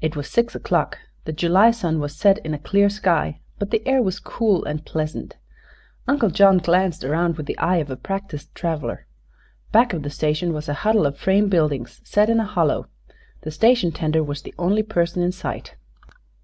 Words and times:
It 0.00 0.16
was 0.16 0.28
six 0.28 0.56
o'clock. 0.56 0.98
The 1.24 1.32
July 1.32 1.70
sun 1.70 2.00
was 2.00 2.16
set 2.16 2.38
in 2.38 2.54
a 2.54 2.58
clear 2.58 2.90
sky, 2.90 3.38
but 3.60 3.70
the 3.70 3.86
air 3.86 4.02
was 4.02 4.18
cool 4.18 4.64
and 4.64 4.84
pleasant. 4.84 5.36
Uncle 6.08 6.30
John 6.30 6.58
glanced 6.58 7.04
around 7.04 7.36
with 7.36 7.46
the 7.46 7.56
eye 7.56 7.76
of 7.76 7.88
a 7.88 7.94
practiced 7.94 8.52
traveler. 8.56 9.06
Back 9.70 9.92
of 9.92 10.02
the 10.02 10.10
station 10.10 10.52
was 10.52 10.68
a 10.68 10.74
huddle 10.82 11.06
of 11.06 11.16
frame 11.16 11.48
buildings 11.48 12.00
set 12.02 12.28
in 12.28 12.40
a 12.40 12.44
hollow. 12.44 12.88
The 13.42 13.52
station 13.52 13.92
tender 13.92 14.24
was 14.24 14.42
the 14.42 14.54
only 14.58 14.82
person 14.82 15.22
in 15.22 15.30
sight. 15.30 15.76